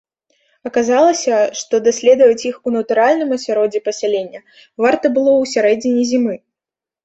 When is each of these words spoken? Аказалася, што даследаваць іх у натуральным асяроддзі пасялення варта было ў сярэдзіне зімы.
Аказалася, 0.69 1.35
што 1.59 1.81
даследаваць 1.89 2.47
іх 2.53 2.57
у 2.69 2.75
натуральным 2.77 3.29
асяроддзі 3.39 3.85
пасялення 3.91 4.45
варта 4.83 5.05
было 5.15 5.31
ў 5.45 5.55
сярэдзіне 5.57 6.01
зімы. 6.15 6.35